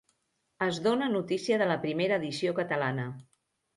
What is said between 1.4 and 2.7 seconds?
de la primera edició